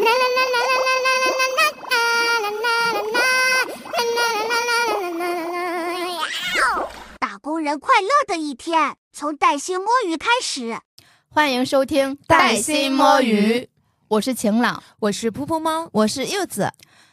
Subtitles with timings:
[7.18, 10.78] 打工人快乐的一天，从带薪摸鱼开始。
[11.28, 13.58] 欢迎收听《带薪摸鱼》，
[14.08, 16.72] 我是晴朗，我是噗噗猫，我是柚子。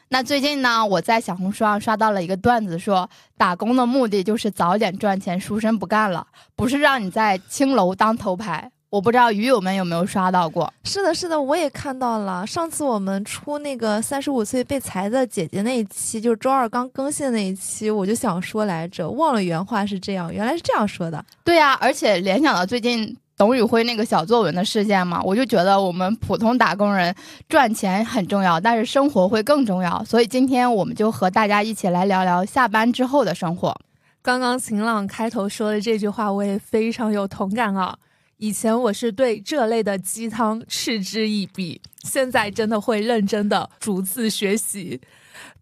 [0.09, 6.25] 那最近呢，我在小红书上刷到了一个段子，说打工的目的就是早点赚钱，赎身不干了，
[6.55, 8.71] 不是让你在青楼当头牌。
[8.89, 10.71] 我不知道鱼友们有没有刷到过？
[10.85, 12.47] 是的，是的，我也看到了。
[12.47, 21.23] 上次我们出那个三十五岁被裁的姐姐那一期，就是周二刚更新的那一期，我就想说来着，忘了原话是这样，原来是这样说的。
[21.43, 27.13] 对呀，而且联想到最近董宇辉那个小作文的事件嘛，我就觉得我们普通打工人
[27.49, 30.01] 赚钱很重要，但是生活会更重要。
[30.05, 33.77] 所以今天我们就和大家一起来聊聊下班之后的生活。
[34.21, 37.93] 刚刚晴朗开头说的这句话，我也非常有同感啊。
[38.37, 45.01] 以前我是对这类的鸡汤嗤之以鼻，现在真的会认真的逐字学习，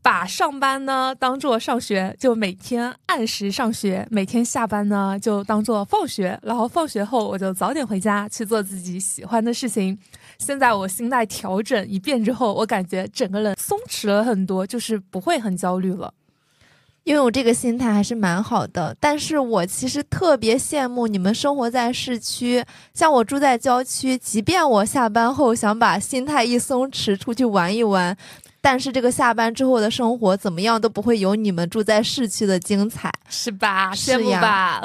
[0.02, 9.98] 把上班呢当做上学，就每天按时上学；每天下班呢就当做放学，然后放学后我就早点回家去做自己喜欢的事情。
[10.38, 16.14] 现在我心态调整一遍之后，我感觉整个人松弛了很多，就是不会很焦虑了。
[17.06, 28.18] 因为我这个心态还是蛮好的，但是我其实特别羡慕你们生活在市区，像我住在郊区，即便我下班后想把心态一松弛，出去玩一玩，
[28.60, 33.94] 但是这个下班之后的生活怎么样都不会有你们住在市区的精彩，是吧？
[33.94, 34.82] 羡慕吧？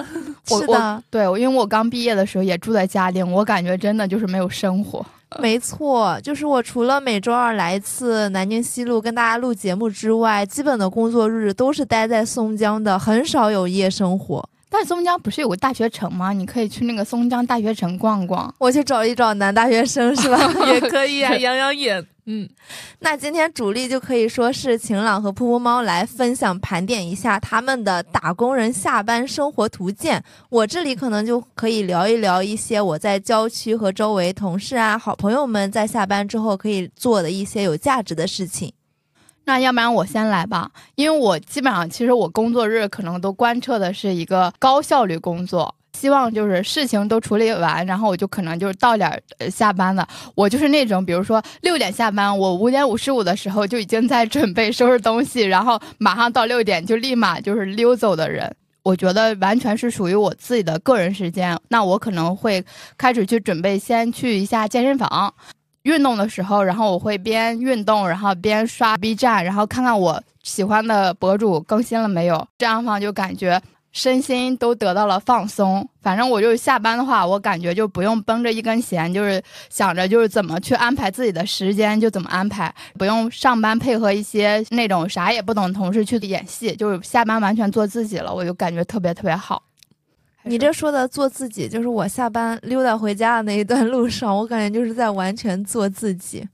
[0.47, 5.05] 是的，对，因为我刚毕业的时候也住在嘉定，我感觉真的就是没有生活。
[5.39, 14.48] 没错，就是我除了每周二来一次南京西路跟大家录节目之外，基本的工作日都是待在松江的，很少有夜生活。
[14.71, 16.33] 但松江不是有个大学城吗？
[16.33, 18.55] 你可以去那个松江大学城逛逛。
[18.59, 20.39] 我去找一找男大学生是吧？
[20.73, 22.07] 也可以啊，养养眼。
[22.27, 22.49] 嗯，
[23.01, 30.22] 那今天主力就可以说是晴朗和噗噗猫来分享盘点一下他们的打工人下班生活图鉴。
[30.49, 38.73] 我这里可能就可以聊一聊一些我在郊区和周围同事啊、好朋友们在下班之后可以做的一些有价值的事情。
[39.50, 50.06] 那要不然我先来吧，因为我基本上其实我工作日可能都贯彻的是一个高效率工作，希望就是事情都处理完，然后我就可能就是到点儿下班了。
[50.37, 58.55] 我就是那种，比如说六点下班，我五点五十五的时候就已经在准备收拾东西，然后马上到六点就立马就是溜走的人。
[58.84, 61.59] 我觉得完全是属于我自己的个人时间。
[61.67, 62.65] 那我可能会
[62.97, 65.34] 开始去准备，先去一下健身房。
[65.83, 72.47] 运动的时候，然后我会边运动，然后边刷 B 站，然后看看我喜欢的博主更新了没有。
[72.59, 73.61] 这样的话就感觉
[73.93, 75.89] 身心都得到了放松。
[76.03, 89.62] 反正我就下班的话，我感觉就不用绷着一根弦，就是想着就是怎么去安排自己的时间就怎么安排，不用上班配合一些那种啥也不懂的同事去演戏，就是下班完全做自己了，我就感觉特别特别好。
[90.45, 96.47] 你这说的做自己，就是我下班溜达回家的那一段路上，我感觉就是在完全做自己。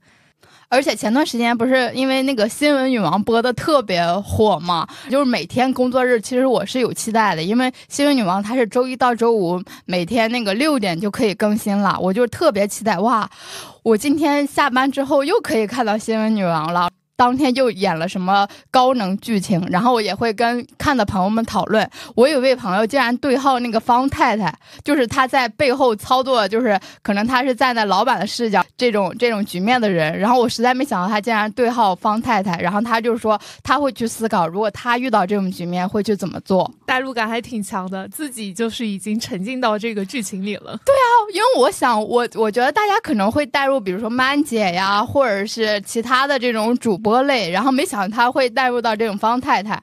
[0.69, 13.29] 而且前段时间不是因为那个新闻女王播的特别火嘛，就是每天工作日，其实我是有期待的，因为新闻女王她是周一到周五每天那个六点就可以更新了，我就特别期待哇，
[13.81, 16.89] 我今天下班之后又可以看到新闻女王了。
[17.17, 21.89] 当天就演了什么高能剧情，然后我也会跟看的朋友们讨论。
[22.13, 30.15] 我有位朋友竟然对号那个方太太，就是他在背后操作，就是可能他是站在老板的视角这种这种局面的人。
[30.19, 40.79] 然后我实在没想到他竟然对号方太太，然后他就说他会去思考，如果他遇到这种局面会去怎么做，代入感还挺强的，自己就是已经沉浸到这个剧情里了。
[40.85, 46.95] 对啊，因为我想我我觉得大家可能会带入，比如说曼姐呀，或者是其他的这种主。
[46.95, 49.81] 播类，然后没想到他会带入到这种方太太。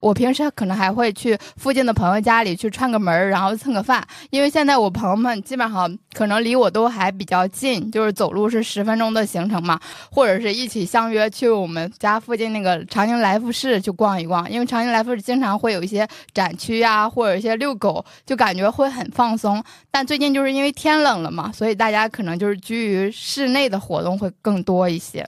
[0.00, 4.06] 我平时可能还会去附近的朋友家里去串个门然后蹭个饭。
[4.28, 14.46] 因为现在我朋友们基本上可能离我都还比较近，就是走路是十分钟的行程嘛，或者是一起相约去我们家附近那个长宁来福士去逛一逛。
[14.50, 19.64] 因为长宁来福士经常会有一些展区呀，或者一些遛狗，就感觉会很放松。
[19.90, 25.26] 但最近就是因为天冷了嘛，所以大家可能就是居于室内的活动会更多一些。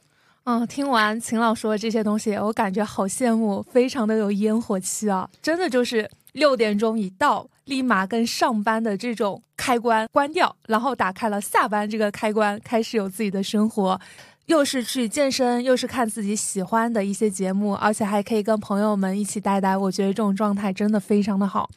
[0.48, 5.28] 嗯，听完秦老说的这些东西，我感觉好羡慕，非常的有烟火气啊！
[5.42, 14.00] 真的就是六点钟一到，立马跟上班的这种开关关掉，然后打开了下班这个开关，开始有自己的生活，
[14.46, 19.76] 又是去健身，又是看自己喜欢的一些节目，而且还可以跟朋友们一起呆呆。
[19.76, 21.68] 我觉得这种状态真的非常的好。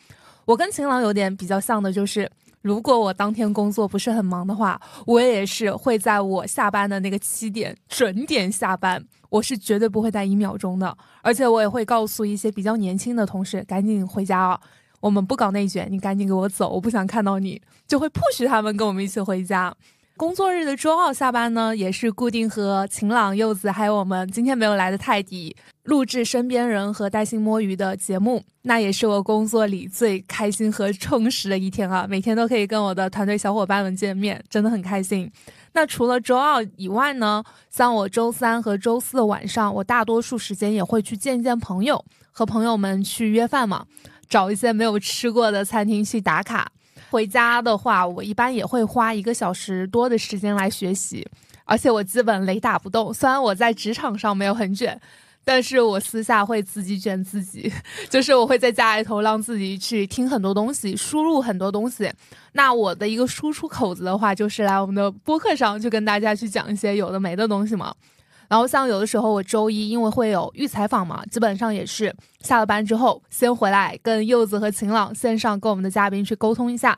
[0.45, 2.29] 我跟秦朗有点比较像的，就是
[2.61, 10.97] 如果我当天工作不是很忙的话，我也是会在我下班的那个七点准点下班，我是绝对不会待一秒钟的。
[11.21, 14.59] 而且我也会告诉一些比较年轻的同事，赶紧回家啊，
[14.99, 19.73] 我们不搞内卷，你赶紧给我走，我不想看到你，就会 push 他们跟我们一起回家。
[20.19, 32.05] 工作日的周二下班呢，也是固定和晴朗、柚子还有我们今天没有来的泰迪录制《身边人》和带薪摸鱼的节目，那也是我工作里最开心和充实的一天啊！
[32.05, 35.31] 每天都可以跟我的团队小伙伴们见面，真的很开心。
[35.71, 43.85] 那除了周二以外呢，像我周三和周四的晚上，我大多数时间也会去见见朋友，和朋友们去约饭嘛，
[44.27, 46.69] 找一些没有吃过的餐厅去打卡。
[47.09, 51.27] 回家的话，我一般也会花一个小时多的时间来学习，
[51.65, 53.13] 而且我基本雷打不动。
[53.13, 54.99] 虽然我在职场上没有很卷，
[55.43, 57.71] 但是我私下会自己卷自己，
[58.09, 62.11] 就是我会在家里头让自己去听很多东西，输入很多东西。
[62.53, 67.93] 那我的一个输出口子的话，就是来我们的播客上去跟大家去讲一些有的没的东西嘛。
[68.49, 76.97] 然后像有的时候我周一因为会有预采访嘛，基本上也是下了班之后先回来跟柚子和晴朗线上跟我们的嘉宾去沟通一下。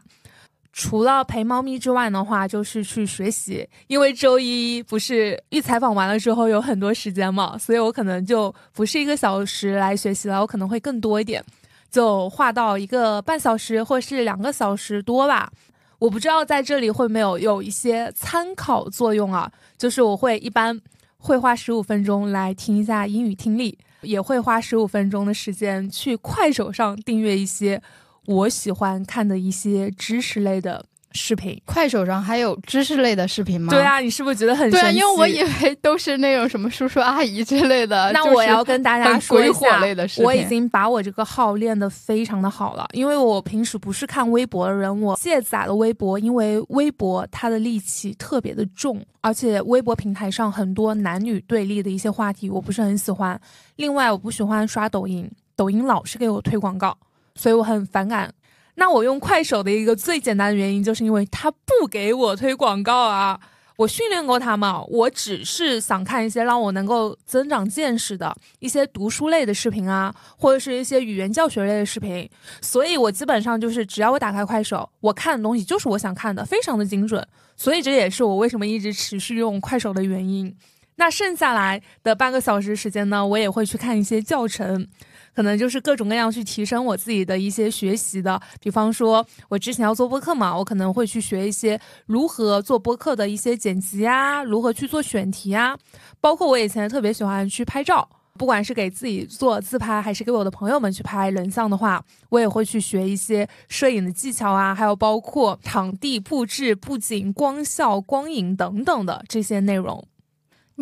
[0.72, 11.44] 除了陪猫咪之外的话，就是去学习，因为周一不是预采访完了之后有很多时间嘛，所以我可能就不是一个小时来学习了，我可能会更多一点，
[11.90, 15.52] 就画到一个半小时或是两个小时多吧。
[16.00, 20.80] 我不知道在这里会没有有一些参考作用啊，就是我会一般。
[21.22, 27.80] 会花十五分钟来听一下英语听力，也会花十五分钟的时间去快手上订阅一些
[28.26, 30.88] 我喜欢看的一些知识类的。
[31.14, 33.74] 视频，快手上还有知识类的视频吗？
[33.74, 34.94] 对啊，你是不是觉得很对？
[34.94, 38.12] 因为我以为都是那种什么叔叔阿姨之类的。
[38.14, 42.88] 那我要跟大家说一下，类的我已经把我这个号练得非常的好了。
[42.94, 53.40] 因为我平时不是看微博的人，我卸载了微博，因为微博它的戾气特别的重，而且微博平台上很多男女对立的一些话题，我不是很喜欢。
[53.76, 56.98] 另外，我不喜欢刷抖音，抖音老是给我推广告，
[57.36, 58.32] 所以我很反感。
[58.76, 63.40] 那我用快手的一个最简单的原因，就是因为它不给我推广告啊。
[63.78, 72.30] 我训练过它嘛，我只是想看一些让我能够增长见识的一些读书类的视频啊，或者是一些语言教学类的视频。
[72.62, 77.26] 所以我基本上就是只要我打开快手，我看的东西就是我想看的，非常的精准。
[77.58, 80.56] 所以这也是我为什么一直持续用快手的原因。
[80.98, 84.88] 那剩下来的半个小时时间呢，我也会去看一些教程。
[85.36, 95.78] 可能就是各种各样去提升我自己的一些学习的，比方说，我之前要做播客嘛，我可能会去学一些如何做播客的一些剪辑啊，如何去做选题啊，
[96.20, 98.08] 包括我以前特别喜欢去拍照，
[98.38, 110.06] 不管是给自己做自拍，还是给我的朋友们去拍人像的话，我也会去学一些摄影的技巧啊，还有包括场地布置、布景、光效、光影等等的这些内容。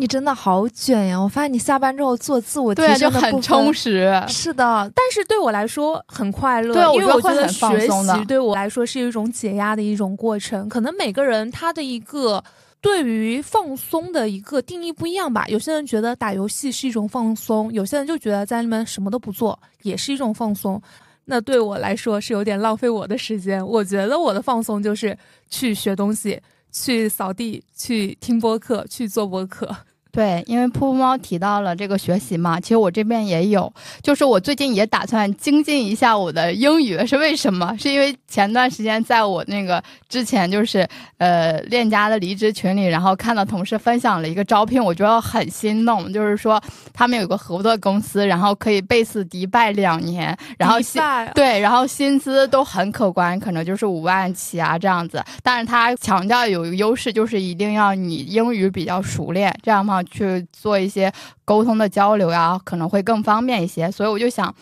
[0.00, 1.20] 你真的好卷呀！
[1.20, 4.10] 我发现你下班之后做自我提升的很充实。
[4.26, 6.72] 是的，但是对我来说很快乐。
[6.72, 10.66] 对，因为我觉得学习对我来说是一种解压的一种过程。
[10.70, 12.42] 可能每个人他的一个
[12.80, 15.44] 对于放松的一个定义不一样吧。
[15.48, 20.80] 有些人觉得打游戏是一种放松，有些人就觉得在里面什么都不做也是一种放松。
[21.26, 23.64] 那对我来说是有点浪费我的时间。
[23.64, 25.14] 我觉得我的放松就是
[25.50, 26.40] 去学东西，
[26.72, 29.76] 去扫地，去听播客，去做播客。
[30.12, 37.76] 对，因为噗噗猫提到了这个学习嘛，其实我这边也有，就是我最近也打算精进一下我的英语，是为什么？
[37.78, 40.86] 是因为前段时间在我那个之前就是
[41.18, 46.60] 呃链家的离职群里，然后看到同事分享了一个招聘，我觉得很心动，就是说
[46.92, 51.00] 他们有个合作公司，然后可以贝斯迪拜两年，然后薪
[51.34, 59.99] 对，然后薪资都很可观，可能就是五万起啊这样子，但是他强调有一个优势，就是一定要你英语比较熟练，这样嘛。
[60.04, 61.12] 去做一些
[61.44, 63.90] 沟通的交流呀，可能会更方便一些。
[63.90, 64.54] 所以我就想，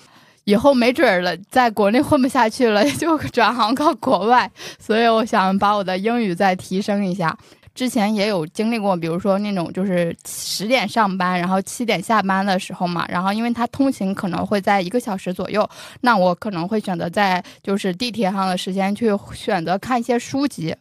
[0.44, 4.50] 以后没准儿了，在国内混不下去了， 就转行到国外。
[4.78, 7.36] 所以我想把我的英语再提升一下。
[7.74, 15.68] 之前也有经历过，比如说那种就是十点上班，然后七点下班的时候嘛，然后因为他通勤可能会在一个小时左右，
[16.00, 20.74] 那我可能会选择在就是地铁上的时间去选择看一些书籍。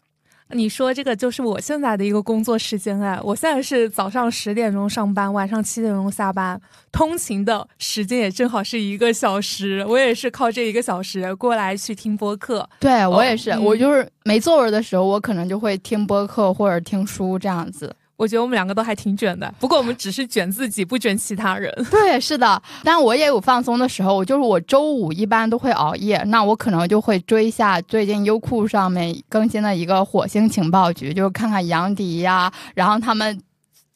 [0.52, 6.60] 你说这个就是我现在的一个工作时间哎，我现在是早上十点钟上班，晚上七点钟下班，
[6.92, 12.68] 通勤的时间也正好是一个小时，我也是靠这一个小时过来去听播客。
[12.80, 17.94] 对我也是，我就是没作文的时候，我可能就会听播客或者听书这样子。
[18.18, 21.72] 我觉得我们两个都还挺卷的，不过我们只是卷自己，不卷其他人。
[21.90, 24.16] 对，是的，但我也有放松的时候。
[24.16, 33.40] 我就是我周五一般都会熬夜，那我可能就会追一下最近优酷上面更新的一个火星情报局，就是看看杨迪呀，然后他们。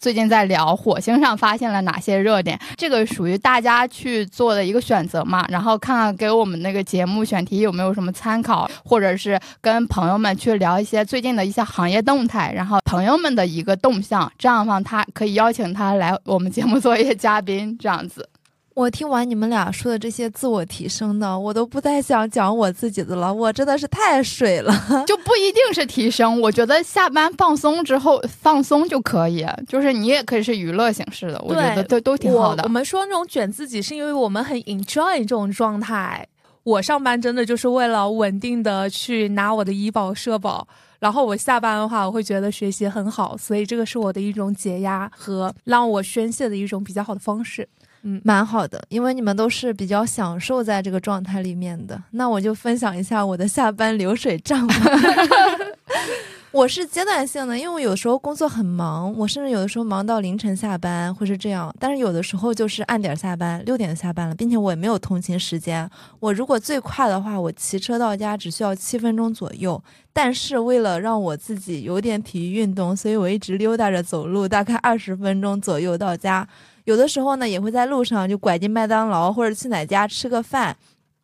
[0.02, 5.46] 最近在聊火星上发现了哪些热点，这个属于大家去做的一个选择嘛？
[5.48, 18.28] 然后看看给我们那个节目选题有没有什么参考，或者是跟朋友们去聊一些最近的一些行业动态，然后朋友们的一个动向，这样的话他可以邀请他来我们节目做一些嘉宾，这样子。
[18.74, 23.34] 我听完你们俩说的这些自我提升的，我都不太想讲我自己的了。
[23.34, 24.74] 我真的是太水了，
[25.06, 26.40] 就不一定是提升。
[26.40, 32.64] 我觉得下班放松之后放松就可以，就是你也可以是娱乐形式的，我觉得都都挺好的。
[32.64, 36.26] 我们说那种卷自己，是因为我们很 enjoy 这种状态。
[36.64, 40.66] 我上班真的就是为了稳定的去拿我的医保社保，
[41.00, 47.68] 然后我下班的话，我会觉得学习很好，所以这个是我的一种解压和让我宣泄的一种比较好的方式。
[48.04, 52.02] 嗯，蛮好的，因为你们都是比较享受在这个状态里面的。
[52.12, 54.76] 那我就分享一下我的下班流水账吧。
[56.52, 61.74] 我是阶段性的，因为我有时候工作很忙，我甚至有的时候忙到凌晨下班，会是这样。
[61.80, 65.90] 但是有的时候就是按点下班，六点下班了，并且我也没有通勤时间。
[66.20, 69.82] 我如果最快的话，我骑车到家只需要七分钟左右。
[70.12, 76.46] 但是为了让我自己有点体育运动，所以我一直溜达着走路，大概二十分钟左右到家。
[76.84, 80.76] 有的时候呢，也会在路上就拐进麦当劳或者去哪家吃个饭，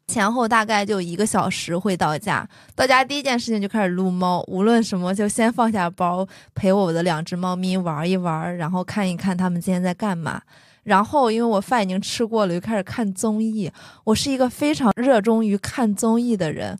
[0.07, 2.47] 前后大概就一个小时会到家。
[2.75, 10.41] 到家第一件事情就开始撸猫，无论什么就先放下包，陪我的两只猫咪玩一玩，然后看一看它们今天在干嘛。
[10.83, 13.69] 然后因为我饭已经吃过了，就开始看综艺。
[14.05, 16.77] 我是一个非常热衷于看综艺的人。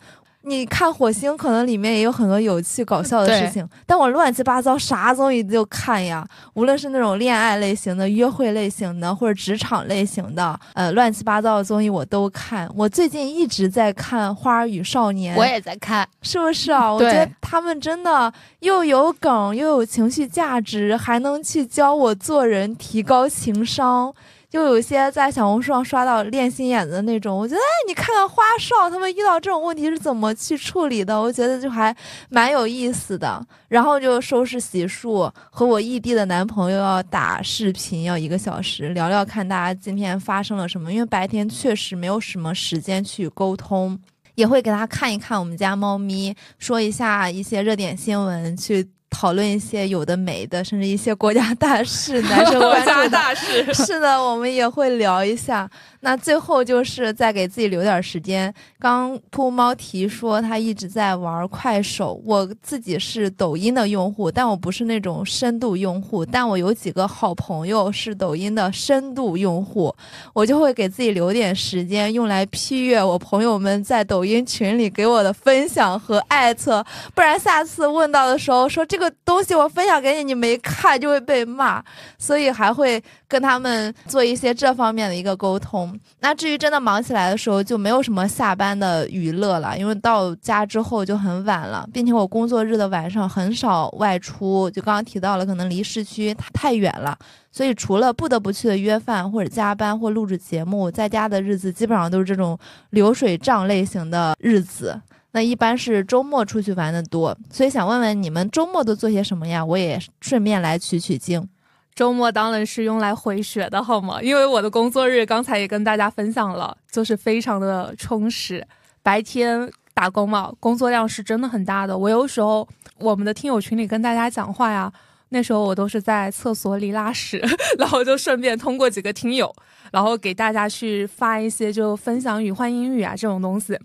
[0.47, 12.69] 你看火星，可能里面也有很多有趣搞笑的事情，但我乱七八糟啥综艺都看呀，无论是那种恋爱类型的、约会类型的，或者职场类型的，呃，乱七八糟的综艺我都看。
[12.75, 16.91] 我最近一直在看《花儿与少年》，我也在看，是不是啊？
[16.91, 24.13] 我觉得他们真的又有梗，又有情绪价值，还能去教我做人，提高情商。
[24.49, 31.93] 就有些在小红书上刷到练心眼的那种，我觉得哎，你看看花少他们遇到这种问题是怎么去处理的，我觉得就还
[32.29, 33.45] 蛮有意思的。
[33.67, 43.99] 然后就收拾洗漱，和我异地的男朋友要打视频，要一个小时聊聊看大家今天发生了什么，因为白天确实没有什么时间去沟通，
[44.35, 48.89] 也会给他看一看我们家猫咪，说一下一些热点新闻去。
[49.19, 55.67] 讨论一些有的没的，甚至一些国家大事， 男生国家大事是的，我们也会聊一下。
[56.01, 58.53] 那最后就是再给自己留点时间。
[58.79, 66.23] 刚兔猫提说他一直在玩快手，我自己是抖音的用户，但我不是那种深度用户。
[66.23, 69.93] 但我有几个好朋友是抖音的深度用户，
[70.33, 81.83] 我就会给自己留点时间用来批阅我朋友们在抖音群里给我的分享和艾特，不然下次问到的时候说这个东西我分享给你，你没看就会被骂，
[82.17, 85.97] 所以还会跟他们做一些这方面的一个沟通。
[86.19, 97.17] 那至于真的忙起来的时候，就没有什么下班的娱乐了，因为到家之后就很晚了，并且我工作日的晚上很少外出，就刚刚提到了，可能离市区太远了，
[97.51, 102.57] 所以除了不得不去的约饭或者加班或录制节目，在家的日子基本上都是这种
[102.91, 104.99] 流水账类型的日子。
[105.37, 109.63] 那一般是周末出去玩的多，所以想问问你们周末都做些什么呀？
[109.63, 111.47] 我也顺便来取取经。
[111.93, 114.19] 周末当然是用来回血的，好吗？
[114.19, 118.65] 因为我的工作日刚才也跟大家分享了，就是非常的充实。
[119.03, 121.95] 白天打工嘛，工作量是真的很大的。
[121.95, 122.67] 我有时候
[122.97, 124.91] 我们的听友群里跟大家讲话呀，
[125.29, 127.39] 那时候我都是在厕所里拉屎，
[127.77, 129.55] 然后就顺便通过几个听友，
[129.91, 133.77] 然后给大家去发一些就分享语换英语啊这种东西。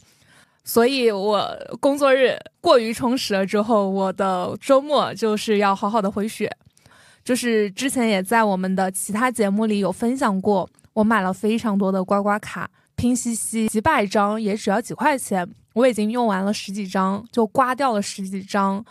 [0.64, 1.48] 所以我
[1.80, 6.50] 工作日过于充实了之后，我的周末就是要好好的回血。
[7.24, 18.84] 就是之前也在我们的其他节目里有分享过，我买了非常多的刮刮卡，拼夕夕几百张也只要几块钱，我已经用完了十几张，就刮掉了十几张。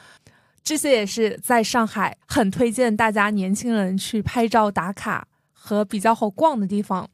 [0.63, 7.10] 这些也是在上海很推荐大家年轻人去拍照打卡和比较好逛的地方。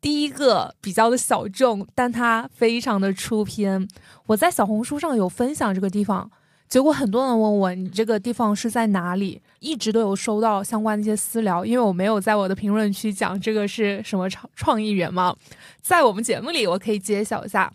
[0.00, 3.86] 第一个比较的小众，但它非常的出片，
[4.26, 6.30] 我在小红书上有分享这个地方。
[6.68, 9.42] 结果很多人问我，你这个地方是在哪里？
[9.58, 15.34] 一直都有收到相关的一些私聊，因为我没有在我的评论区讲这个是什么创创意园嘛，
[15.82, 17.70] 在我们节目里我可以揭晓一下，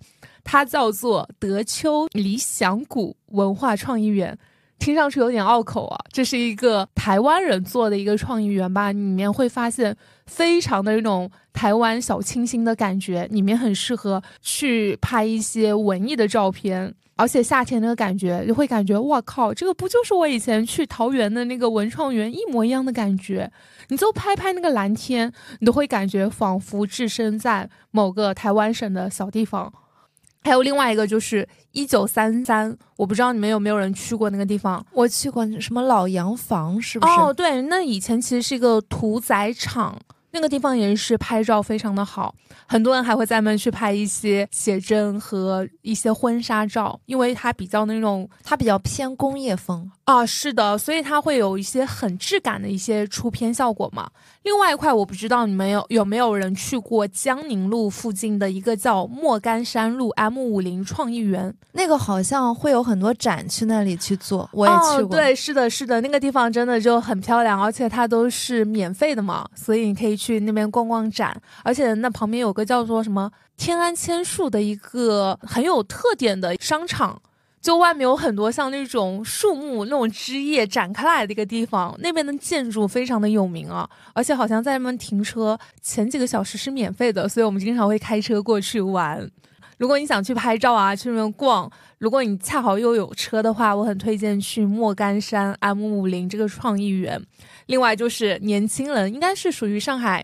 [0.46, 4.38] 它叫做德丘理想谷文化创意园，
[4.80, 5.98] 听上去有点拗口啊。
[6.12, 16.94] 这是一个台湾人做的一个创意园吧，里面会发现非常的一种台湾小清新的感觉，里面很适合去拍一些文艺的照片。
[17.18, 23.50] 而且夏天那个感觉，就会感觉哇靠，这个不就是我以前去桃园的那个文创园一模一样的感觉？
[23.88, 29.72] 你就拍拍那个蓝天，你都会感觉仿佛置身在某个台湾省的小地方。
[30.46, 34.86] 还有另外一个就是一九三三，我不知道你们有没有人去过那个地方？
[34.92, 37.14] 我去过，什么老洋房是不是？
[37.14, 40.00] 哦，对，那以前其实是一个屠宰场。
[40.32, 42.36] 那个地方也是拍照非常的好，
[42.68, 54.10] 很多人还会在那去拍一些写真和一些婚纱照，因为它比较那种，它比较偏工业风啊，是的，所以它会有一些很质感的一些出片效果嘛。
[54.46, 65.16] 另外一块，我不知道你们有有没有人去过江宁路附近的一个叫莫干山路 M 五零创意园，那个好像会有很多展去那里去做，我也去过。
[65.16, 70.26] 对，是的，是的，那个地方真的就很漂亮，而且它都是免费的嘛，所以你可以去。
[70.26, 77.22] 去那边逛逛展，而且那旁边有个叫做什么天安千树的一个很有特点的商场，
[77.66, 81.96] 就外面有很多像那种树木那种枝叶展开来的一个地方。
[81.98, 89.28] 那边的建筑非常的有名啊，而且好像在那边停车前几个小时是免费的，所以我们经常会开车过去玩。
[89.80, 91.68] 如果你想去拍照啊，去那边逛，
[91.98, 97.20] 如果你恰好又有车的话，我很推荐去莫干山 M 五零这个创意园。
[97.66, 100.24] 另外就是年轻人，应该是属于上海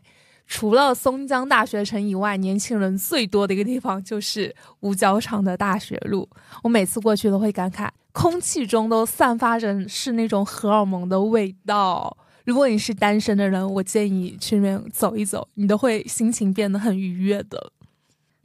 [0.52, 6.28] 除了松江大学城以外，年轻人最多的一个地方，就是五角场的大学路。
[6.62, 12.18] 我每次过去都会感慨，空气中都散发着是那种荷尔蒙的味道。
[12.44, 17.72] 如果你是单身的人，我建议去那边走一走，你都会心情变得很愉悦的。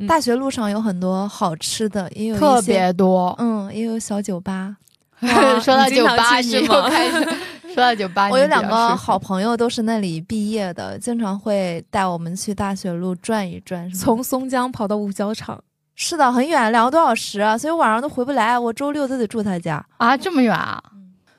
[0.06, 4.76] 大学路上有很多好吃的，也有特别多，嗯，也有小酒吧。
[5.60, 7.28] 说到酒吧，你又开始。
[7.74, 13.90] 说到酒吧，我有两个好朋友都是那里毕业的，经常会带我们去大学路转一转。
[13.92, 15.62] 从松江跑到五角场，
[15.94, 18.58] 是的，很远，两个多小时，所以晚上都回不来。
[18.58, 20.82] 我周六都得住他家啊，这么远啊！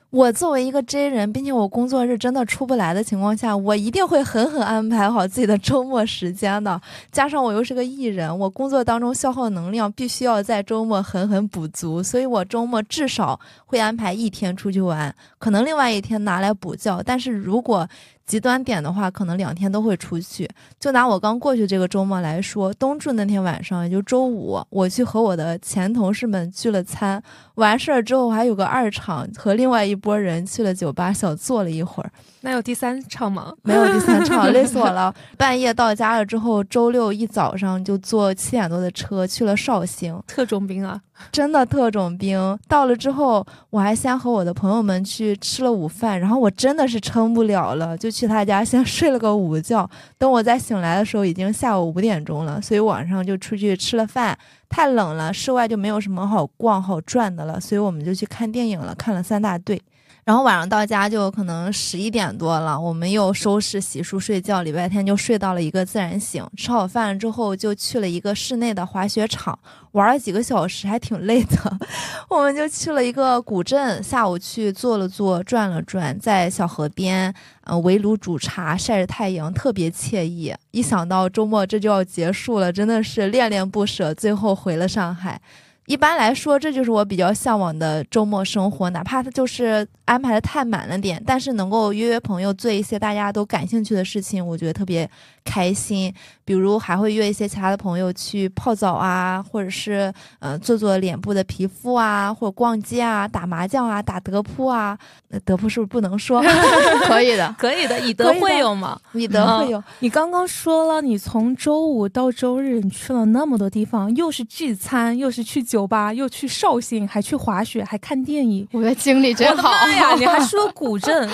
[0.09, 6.79] 我作为一个 J 人，并且我工作日真的出不来的情况下，我一定会狠狠安排好自己的周末时间的。
[7.11, 17.03] 加上我又是个艺人，我工作当中消耗能量必须要在周末狠狠补足，所以我周末至少会安排一天出去玩，可能另外一天拿来补觉。
[17.03, 17.85] 但是如果
[18.27, 20.47] 极端点的话，可能两天都会出去。
[20.79, 27.23] 就拿我刚过去这个周末来说，冬至那天晚上，也就周五，我去和我的前同事们聚了餐。
[27.55, 32.11] 完事儿之后，还有个二场，和另外一波人去了酒吧小坐了一会儿。
[32.47, 33.53] 那有第三场吗？
[33.61, 35.13] 没有第三场， 累死我了。
[35.37, 40.17] 半夜到家了之后，周六一早上就坐七点多的车去了绍兴。
[40.25, 40.97] 特种兵啊，
[41.29, 42.57] 真的特种兵。
[42.65, 49.85] 到了之后，我还先和我的朋友们去吃了午饭，然后我真的是撑不了了，就去他家先睡了个午觉。
[50.17, 54.37] 等我再醒来的时候，已经下午五点钟了，所以晚上就出去吃了饭。
[54.69, 59.81] 太冷了，室外就没有什么好逛好转的了，所以我们就去看电影了，看了三大队。
[60.27, 64.61] 然后晚上到家就可能十一点多了，我们又收拾洗漱睡觉。
[64.61, 66.45] 礼拜天就睡到了一个自然醒。
[66.57, 69.57] 吃好饭之后就去了一个室内的滑雪场，
[69.93, 71.79] 玩了几个小时，还挺累的。
[72.27, 80.53] 我们就去了一个古镇，下午去坐了坐，转了转，在小河边，呃，围炉煮茶，晒着太阳，特别惬意。
[80.71, 84.13] 一想到周末这就要结束了，真的是恋恋不舍。
[84.13, 85.39] 最后回了上海。
[85.87, 95.09] 一般来说，这就是我比较向往的周末生活，哪怕它就是安排的太满了点，但是能够约约朋友做一些大家都感兴趣的事情，我觉得特别
[95.45, 96.13] 开心。
[96.43, 104.97] 比如还会约一些其他的朋友去泡澡啊，或者是嗯做做脸部的皮肤啊，或者逛街啊、打麻将啊、打德扑啊。
[105.29, 106.41] 那德扑是不是不能说？
[107.07, 109.81] 可以的，可以的，以德会友嘛，以德会友。
[109.99, 115.76] 你刚刚说了，你从周五到周日，你去了那么多地方，又是聚餐，又是去酒。
[115.77, 120.15] 酒吧又去绍兴，还去滑雪，还看电影，我的经历真好呀！
[120.17, 121.29] 你还说 古镇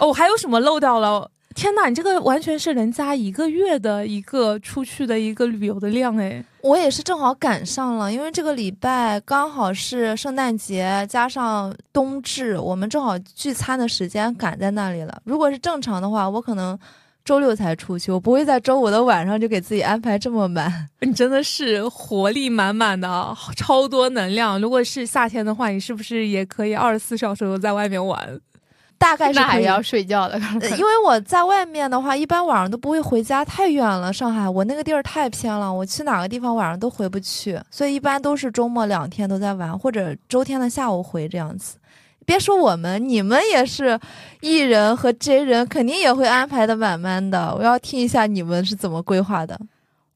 [0.00, 1.30] 哦，还有什么漏掉了？
[1.54, 6.44] 天哪，你这个完全是人家一个月的一个出去的一个旅游的量哎！
[6.60, 15.22] 我也是正好赶上了，因为这个礼拜刚好是圣诞节加上冬至，我们正好聚餐的时间赶在那里了。
[15.24, 16.78] 如果是正常的话，我可能。
[17.26, 20.72] 周六才出去，我不会在周五的晚上就给自己安排这么满。
[21.02, 24.60] 你真的是活力满满的，超多能量。
[24.60, 28.40] 如果是夏天的话，你是不是也可以二十四小时都在外面玩？
[28.98, 30.38] 大概是还要睡觉的，
[30.78, 34.10] 因为我在外面的话，一般晚上都不会回家，太远了。
[34.10, 41.76] 上海我那个地儿太偏了，我去哪个地方晚上都回不去，所以一般都是周末两天都在玩，或者周天的下午回这样子。
[42.26, 43.98] 别说我们，你们也是
[44.40, 47.54] 艺人和 J 人，肯定也会安排的满满的。
[47.56, 49.58] 我要听一下你们是怎么规划的。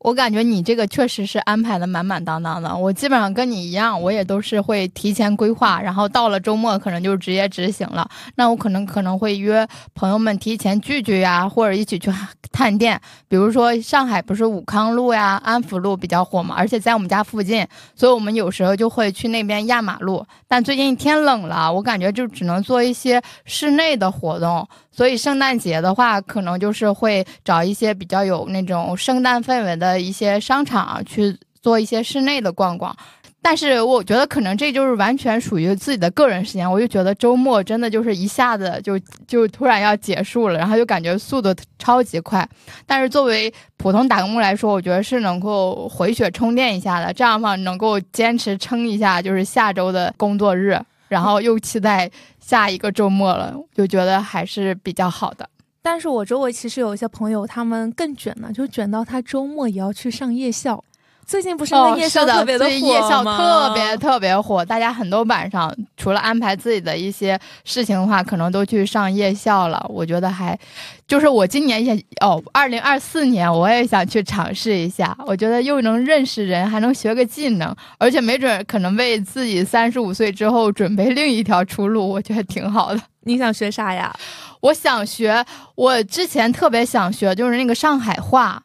[0.01, 2.75] 我感觉你这个确实是安排的满满当当的。
[2.75, 8.09] 我基本上跟你一样，我也都是会提前规划，然后到了周末可能就直接执行了。
[8.35, 12.11] 那我可能可能会约朋友们提前聚聚呀，或者一起去
[12.51, 12.99] 探店。
[13.29, 20.25] 比如说上海不是武康路呀、安福路比较火嘛，而且在我们家附近，所以我们有时候就会去那边压马路。
[20.49, 24.67] 但最近天冷了，我感觉就只能做一些室内的活动。
[24.91, 32.95] 所以圣诞节的话，可能就是会找一些比较有那种圣诞氛围的一些商场去做一些室内的逛逛。
[33.43, 36.71] 但是我觉得可能这就是完全属于自己的个人时间。
[36.71, 42.47] 我就觉得周末真的就是一下子就就突然要结束了，然后就感觉速度超级快。
[42.85, 50.79] 但是作为普通打工来说，我觉得是能够回血充电一下的，这样的话能够坚持撑一下，就是下周的工作日，
[51.11, 52.11] 然后又期待。
[52.41, 55.49] 下一个周末了，就觉得还是比较好的。
[55.81, 60.83] 但是我周围其实有一些朋友，他们更卷呢，就卷到他周末也要去上夜校。
[61.31, 69.81] 最近不是那夜校特别的火夜校特别特别火，大家很多晚上除了安排自己的一些事情的话，可能都去上夜校了。
[69.89, 70.59] 我觉得还，
[71.07, 75.17] 就是我今年也哦，二零二四年我也想去尝试一下。
[75.25, 83.01] 我觉得又能认识人，还能学个技能，而且没准可能为自己三十五岁之后准备另一条出路，我觉得挺好的。
[83.21, 84.13] 你想学啥呀？
[84.61, 88.61] 我想学，我之前特别想学，就是那个上海话。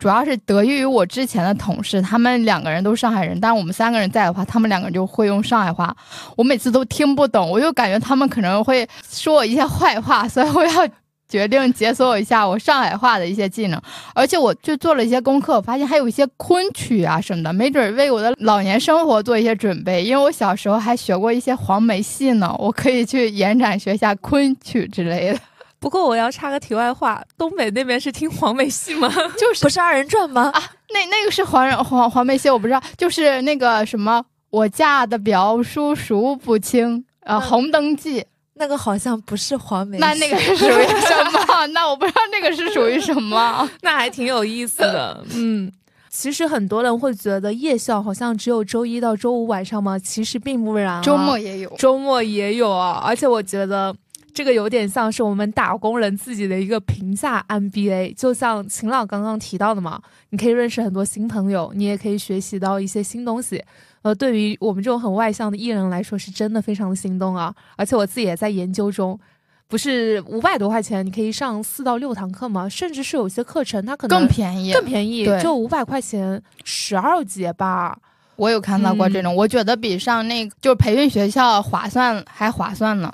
[0.00, 5.94] 主要是得益于我之前的同事，他们两个人都是上海人，但我们三个人在的话，他们两个人就会用上海话，
[6.36, 10.88] 我每次都听不懂，我就感觉他们可能会说我一些坏话，所以我要
[11.28, 13.78] 决定解锁一下我上海话的一些技能，
[14.14, 25.38] 而且我就做了一些功课，发现还有一些昆曲啊什么的，没准为我的老年生活做一些准备，因为我小时候还学过一些黄梅戏呢，我可以去延展学一下昆曲之类的。
[25.80, 29.08] 不过我要插个题外话，东北那边是听黄梅戏吗？
[29.38, 30.50] 就是不是二人转吗？
[30.52, 30.62] 啊，
[30.92, 32.80] 那那个是黄人黄黄梅戏，我不知道。
[32.98, 38.20] 就是那个什么，我嫁的表叔数不清，呃，《红灯记》
[38.54, 39.96] 那个好像不是黄梅。
[39.96, 41.66] 那那个是属于什么？
[41.68, 43.66] 那我不知道那个是属于什么。
[43.80, 45.24] 那还挺有意思的。
[45.34, 45.72] 嗯，
[46.10, 49.98] 其实很多人会觉得夜校好像只有周一到周五晚上吗？
[49.98, 53.02] 其实并不然，周末也有，周末也有啊。
[53.02, 53.96] 而且我觉得。
[54.32, 63.62] 这个有点像是我们打工人自己的一个评价 MBA，就像秦朗刚刚提到的嘛，你可以认识很多新朋友，你也可以学习到一些新东西。
[64.02, 67.54] 呃，对于我们这种很外向的艺人来说，是真的非常的心动啊！
[67.76, 69.18] 而且我自己也在研究中，
[69.68, 72.66] 不是五百多块钱，你可以上四到六堂课吗？
[72.66, 77.98] 甚至是有些课程它可能更便宜，更便宜，就五百块钱十二节吧。
[78.36, 83.12] 我有看到过这种，我觉得比上那个就是培训学校划算还划算呢。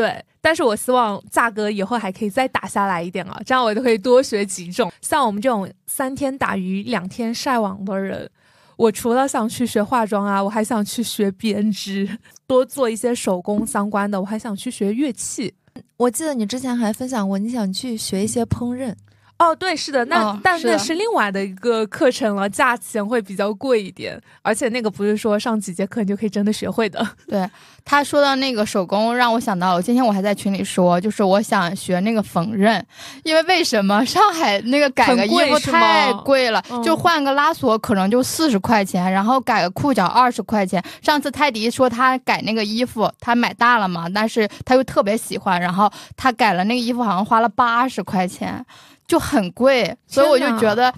[0.00, 0.24] 对。
[0.42, 4.92] 但是我希望价格以后还可以再打下来一点啊，这样我就可以多学几种。
[5.00, 8.30] 像我们这种三天打鱼两天晒网的人，
[8.76, 12.06] 我除了想去学化妆啊，我还想去学编织，
[12.46, 14.20] 多做一些手工相关的。
[14.20, 15.52] 我还想去学乐器。
[15.96, 18.94] 我记得你之前还分享过，你想去学一些烹饪。
[19.38, 27.06] 哦，对，是的，那但那是另外的一个课程了，价钱会比较贵一点，而且那个不是说上几节课你就可以真的学会的。
[27.28, 27.46] 对
[27.84, 32.82] 他说到那个手工，让我想到了，今天我还在群里说，就是我想学那个缝纫，
[33.24, 40.82] 因为为什么上海那个改个衣服太贵了，就换个拉锁可能就四十块钱，然后改个裤脚二十块钱。
[41.02, 48.64] 上次泰迪说他改那个衣服，他买大了嘛，但是他又特别喜欢，然后他改了那个衣服，好像花了八十块钱。
[49.06, 50.92] 就很贵，所以我就觉得，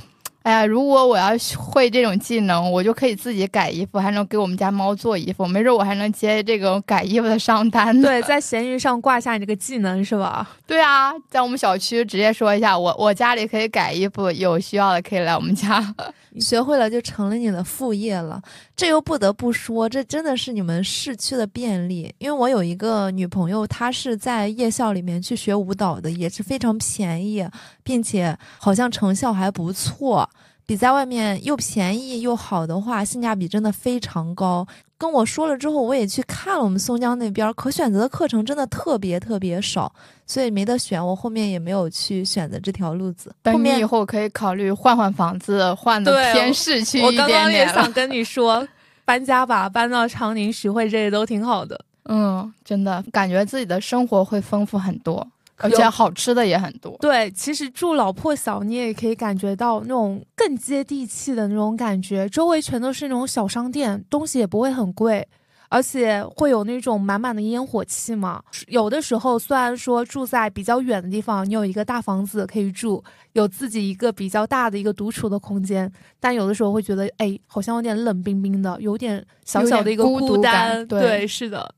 [0.48, 8.00] 哎呀，如果我要会这种技能，我就可以自己改衣服，还能给我们家猫做衣服，没准我还能接这种改衣服的商单。
[8.00, 10.48] 对，在闲鱼上挂下你这个技能是吧？
[10.66, 15.94] 对啊，在我们小区直接说一下，我我家里可以改衣服，有需要的可以来我们家。
[16.40, 18.40] 学会了就成了你的副业了，
[18.76, 22.14] 这又不得不说，这真的是你们市区的便利。
[22.18, 27.44] 因为我有一个女朋友，她是在夜校里面去学舞蹈的，也是非常便宜，
[27.82, 30.28] 并且好像成效还不错，
[30.68, 34.66] 比在外面又便宜又好的话，性价比真的非常高。
[34.98, 39.90] 跟我说了之后，我也去看了我们松江那边可选择的课程，真的特别特别少，
[40.26, 41.02] 所以没得选。
[41.02, 43.34] 我后面也没有去选择这条路子。
[43.42, 47.22] 等你以后可以考虑换换房子，换的偏市区一点点。
[47.24, 48.68] 我刚刚也想跟你说，
[49.06, 51.80] 搬家吧，搬到长宁、徐汇这些都挺好的。
[52.10, 55.26] 嗯，真的感觉自己的生活会丰富很多。
[55.58, 56.96] 而且好吃的也很多。
[57.00, 62.28] 对，其实住老破小，你也可以感觉到那种更接地气的那种感觉。
[62.28, 65.26] 周围全都是那种小商店，东西也不会很贵。
[65.70, 68.42] 而且会有那种满满的烟火气嘛。
[68.68, 80.86] 有的时候虽然说住在比较远的地方，你有一个大房子可以住，有自己一个比较大的一个独处的空间，但有的时候会觉得，哎，好像有点冷冰冰的，有点小小的一个孤独单。
[80.86, 81.74] 感对是的，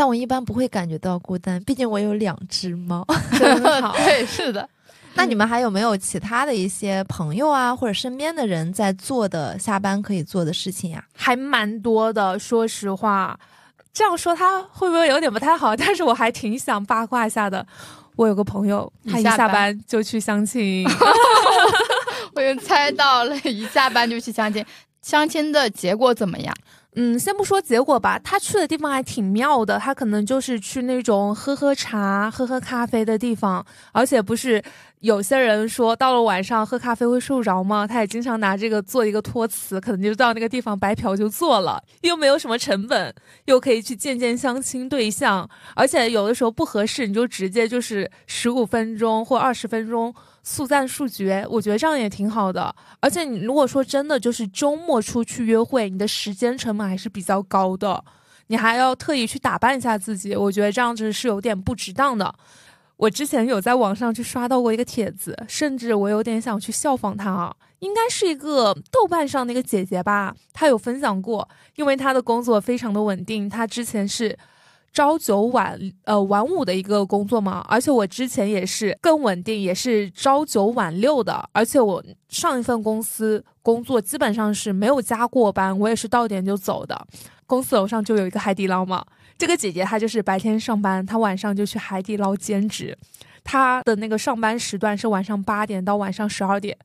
[0.00, 3.06] 但我一般不会感觉到孤单，毕竟我有两只猫。
[3.38, 3.94] 真好。
[3.96, 4.66] 对， 是的。
[5.12, 11.04] 那你们还有没有其他的一些朋友啊，或者身边的人在做的下班可以做的事情呀？
[11.14, 13.38] 还蛮多的，说实话，
[13.92, 15.76] 这样说他会不会有点不太好？
[15.76, 17.66] 但是我还挺想八卦一下的。
[18.16, 20.82] 我有个朋友，他一下班班就去相亲，
[22.34, 24.64] 我已经猜到了，一下班就去相亲，
[25.02, 26.54] 相亲的结果怎么样？
[26.96, 34.60] 嗯，先不说结果吧，他去的地方还挺妙的，他可能就是去那种喝喝茶、喝喝咖啡的地方，而且不是
[35.00, 37.86] 有些人说到了晚上喝咖啡会睡不着吗？
[37.86, 43.14] 他也经常拿这个做一个托词，可能就到那个地方白嫖就做了，又没有什么成本，
[43.46, 52.74] 又可以去见见相亲对象，而且有的时候不合适，你就直接就是十五分钟或二十分钟速战速决，我觉得这样也挺好的。
[53.00, 58.04] 而且你如果说真的就是周末出去约会，你的时间成本还是比较高的，
[58.48, 62.34] 你还要特意去打扮一下自己，我觉得这样子是有点不值当的。
[63.00, 74.38] 我之前有在网上去刷到过一个帖子，甚至我有点想去效仿她啊，应该是一个豆瓣上的一个姐姐吧，她有分享过，因为她的工作非常的稳定，她之前是
[74.92, 87.06] 朝九晚呃晚五的一个工作嘛，而且我之前也是更稳定，也是朝九晚六的，而且我上一份公司工作基本上是没有加过班，我也是到点就走的。
[87.46, 89.02] 公司楼上就有一个海底捞嘛，
[89.40, 92.94] 这个姐姐她就是白天上班，她晚上就去海底捞兼职，
[93.42, 96.76] 她的那个上班时段是晚上八点到晚上十二点。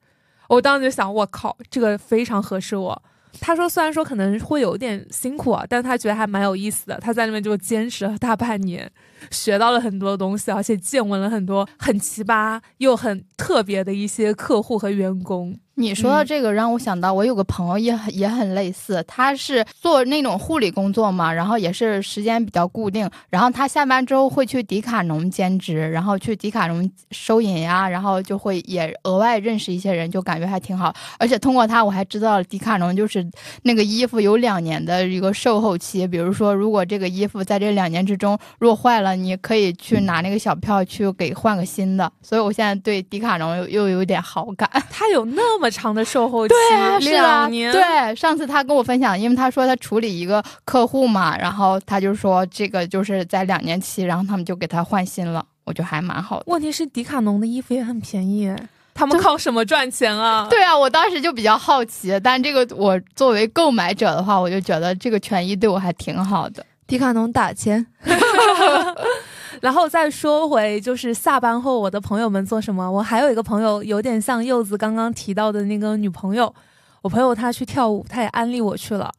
[0.48, 3.04] 我当时就想，我靠，这个非常合适我。
[3.42, 6.98] 她说，虽然说可能会有点辛苦啊，但她觉得还蛮有意思的。
[7.02, 8.90] 她在那边就坚持了大半年，
[9.32, 15.60] 学到了很多东西，而且见闻了很多很奇葩又很特别的一些客户和员工。
[15.78, 30.96] 你说到嗯这个，让我想到我有个朋友也很也很类似，他是做那种护理工作嘛，然后也是时间比较固定，然后他下班之后会去迪卡侬兼职，然后去迪卡侬收银呀，然后就会也额外认识一些人，就感觉还挺好。
[31.20, 33.30] 而且通过他，我还知道了迪卡侬就是
[33.64, 42.10] 那个衣服有两年的一个售后期，比如说如果这个衣服在这两年之中如果坏了，你可以去拿那个小票去给换个新的。
[42.22, 44.70] 所以我现在对迪卡侬又又有点好感。
[44.90, 56.46] 他有那么长的售后期，对啊，是啊，两年，对，上次他跟我分享，因为他说他处理一个客户嘛，然后他就说这个就是在两年期，然后他们就给他换新了，我觉得还蛮好的。
[56.48, 58.54] 问题是迪卡侬的衣服也很便宜，
[58.94, 60.48] 他们靠什么赚钱啊？
[60.52, 66.66] 对啊，我当时就比较好奇，但这个我作为购买者的话，我就觉得这个权益对我还挺好的。
[66.88, 67.84] 迪卡侬打钱，
[69.66, 72.88] 然后再说回，就是下班后我的朋友们做什么？
[72.92, 76.54] 我还有一个朋友，有点像柚子刚刚提到的那个女朋友。
[77.02, 79.12] 我朋友她去跳舞，她也安利我去了，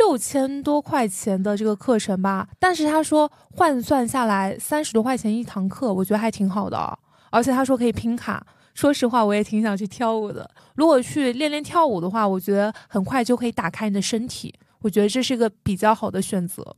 [0.00, 2.48] 六千多块钱的这个课程吧。
[2.58, 6.98] 但是她说换算下来三十多块钱一堂课，我觉得还挺好的。
[7.30, 8.44] 而且她说可以拼卡。
[8.74, 10.50] 说实话，我也挺想去跳舞的。
[10.74, 14.52] 如果去练练跳舞的话，我觉得很快就可以打开你的身体。
[14.80, 16.74] 我觉得这是个比较好的选择。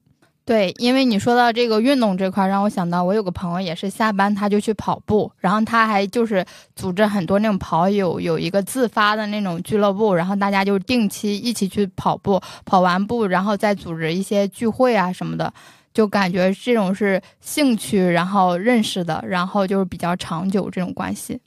[0.49, 6.43] 对，因为你说到这个运动这块，让我想到我有个朋友也是下班他就去跑步，然后他还就是
[6.75, 15.53] 组织很多那种跑友有一个自发的那种俱乐部，然后大家就定期一起去跑步，跑完步然后再组织一些聚会啊什么的，
[15.93, 21.39] 就感觉这种是兴趣，然后认识的，然后就是比较长久这种关系。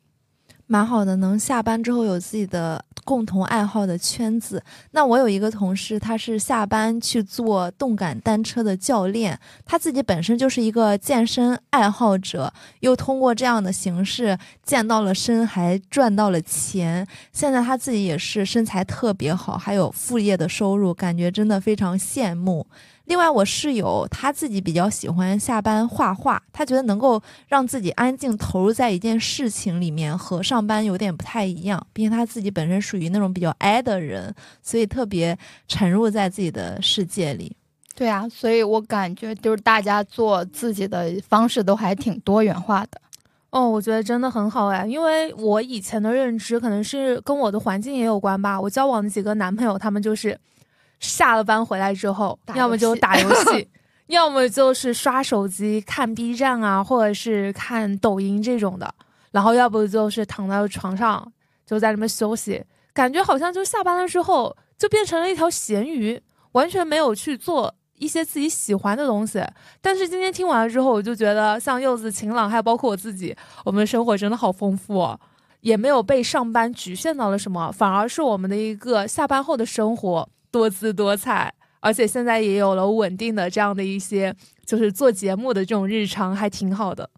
[0.72, 4.64] 蛮好的，能下班之后有自己的共同爱好的圈子。
[4.92, 17.06] 那我有一个同事，他是下班去做动感单车的教练，他自己本身就是一个健身爱好者，又通过这样的形式见到了身，还赚到了钱。
[17.34, 22.66] 现在他自己也是身材特别好，还有副业的收入，感觉真的非常羡慕。
[23.06, 31.86] 另外，我室友他自己比较喜欢下班画画，他觉得能够让自己安静投入在一件事情里面，和上班有点不太一样。
[31.92, 35.38] 并且他自己本身属于那种比较 I 的人，所以特别
[35.68, 37.56] 沉入在自己的世界里。
[37.94, 43.02] 对啊，所以我感觉就是大家做自己的方式都还挺多元化的。
[43.50, 48.60] 哦，我觉得真的很好哎，因为我以前的认知可能是跟我的环境也有关吧。
[48.60, 50.40] 我交往的几个男朋友，他们就是
[51.02, 53.68] 下了班回来之后，要么就打游戏，
[54.08, 58.94] 要么就是刷手机看 B 站啊，或者是看抖音这种的，
[59.32, 61.30] 然后要不就是躺在床上
[61.66, 66.22] 就在那边休息，感觉好像就下班了之后就变成了一条咸鱼，
[66.54, 69.44] 完全没有去做一些自己喜欢的东西。
[69.82, 73.36] 但是今天听完了之后，我就觉得像柚子、晴朗，还有包括我自己，
[73.66, 75.20] 我们的生活真的好丰富哦，
[75.62, 81.54] 也没有被上班局限到了什么，反而是我们的一个下班后的生活多姿多彩。
[81.80, 84.32] 而且现在也有了稳定的这样的一些，
[84.68, 87.10] 就是做节目的这种日常，还挺好的。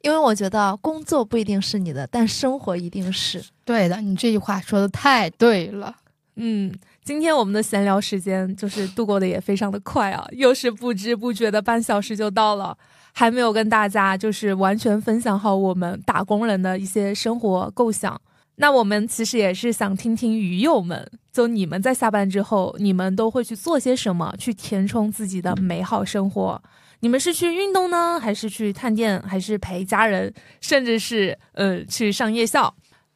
[0.00, 4.00] 因为我觉得工作不一定是你的，但生活一定是对的。
[4.00, 5.94] 你这句话说的太对了。
[6.34, 12.76] 嗯，今天我们的闲聊时间就是度过的也非常的快啊，又是不知不觉的半小时就到了，
[13.12, 18.20] 还没有跟大家就是完全分享好我们打工人的一些生活构想。
[18.56, 26.62] 那我们其实也是想听听鱼友们，就你们在下班之后，你们都会去做些什么，去填充自己的美好生活？
[27.00, 32.72] 你们是去运动呢，还是去探店，还是陪家人，甚至是呃去上夜校？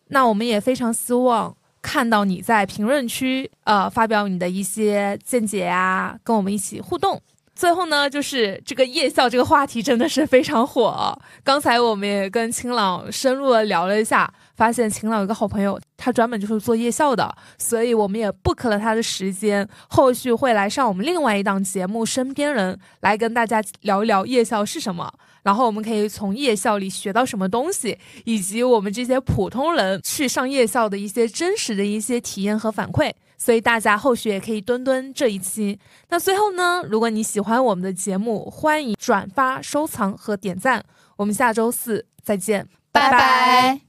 [0.08, 7.20] 那我们也非常希望看到你在评论区呃发表你的一些见解啊，跟我们一起互动。
[7.56, 11.18] 最后呢，就是这个夜校这个话题真的是非常火。
[11.42, 14.32] 刚才我们也跟秦朗深入的聊了一下。
[14.56, 33.12] 发现秦朗有个好朋友，他专门就是做夜校的，所以我们也 book 了他的时间，后续会来上我们另外一档节目《身边人》，来跟大家聊一聊夜校是什么，然后我们可以从夜校里学到什么东西，以及我们这些普通人去上夜校的一些真实的一些体验和反馈。
[33.38, 35.78] 所以大家后续也可以蹲蹲这一期。
[36.08, 40.84] 那最后呢，如果你喜欢我们的节目，欢迎转发、收藏和点赞。
[41.16, 43.80] 我们下周四再见，拜拜。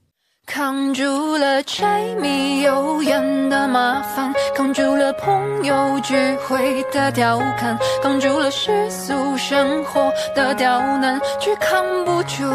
[0.45, 12.45] 扛住了柴米油盐的麻烦，扛住了朋友聚会的调侃，扛住了世俗生活的刁难，却扛不住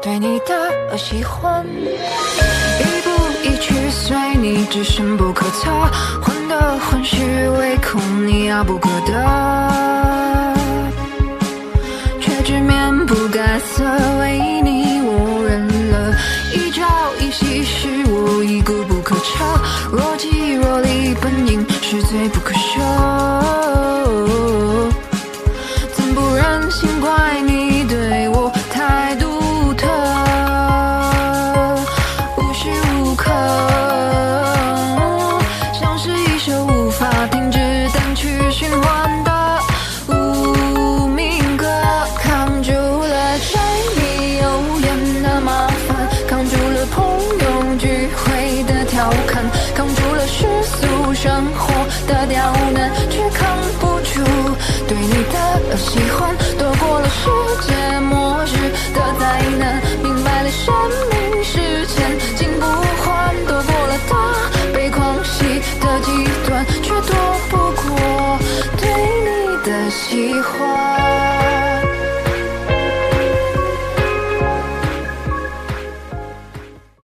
[0.00, 1.62] 对你的喜欢。
[1.66, 3.10] 一步
[3.66, 5.68] 去随你，只身不可测，
[6.22, 10.54] 患得患失，唯恐你遥不可得，
[12.20, 13.82] 却只面不改色，
[14.20, 16.14] 为你我忍了。
[16.54, 16.86] 一朝
[17.18, 19.44] 一夕是我已固不可彻，
[19.90, 22.78] 若即若离本应是罪不可赦，